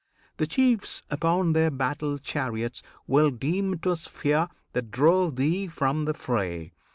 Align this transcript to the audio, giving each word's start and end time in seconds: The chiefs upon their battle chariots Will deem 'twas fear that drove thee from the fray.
The 0.37 0.47
chiefs 0.47 1.03
upon 1.11 1.53
their 1.53 1.69
battle 1.69 2.17
chariots 2.17 2.81
Will 3.05 3.29
deem 3.29 3.77
'twas 3.77 4.07
fear 4.07 4.47
that 4.73 4.89
drove 4.89 5.35
thee 5.35 5.67
from 5.67 6.05
the 6.05 6.15
fray. 6.15 6.73